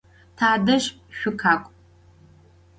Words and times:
Tadej 0.37 0.81
şsukhak'u! 1.15 1.69